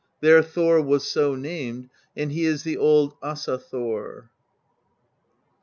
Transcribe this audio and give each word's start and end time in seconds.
There 0.19 0.41
Thor 0.41 0.81
was 0.81 1.05
so 1.07 1.35
named, 1.35 1.87
and 2.17 2.31
he 2.31 2.43
is 2.43 2.63
the 2.63 2.75
old 2.75 3.13
Asa 3.21 3.59
Thor. 3.59 4.31